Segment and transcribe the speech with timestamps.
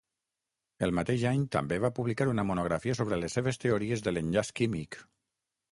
[0.87, 5.01] El mateix any també va publicar una monografia sobre les seves teories de l'enllaç químic.